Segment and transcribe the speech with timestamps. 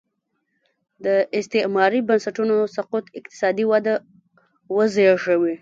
[1.05, 1.07] د
[1.39, 3.93] استعماري بنسټونو سقوط اقتصادي وده
[4.75, 5.49] وزېږوي.